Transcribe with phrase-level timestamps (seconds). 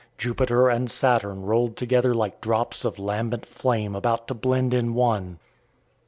[0.17, 5.37] Jupiter and Saturn rolled together like drops of lambent flame about to blend in one.